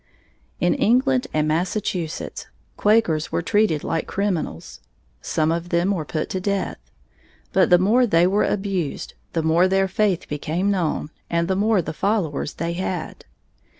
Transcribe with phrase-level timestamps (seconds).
[0.59, 4.79] In England and Massachusetts, Quakers were treated like criminals.
[5.21, 6.79] Some of them were put to death.
[7.53, 11.83] But the more they were abused, the more their faith became known, and the more
[11.83, 13.25] followers they had.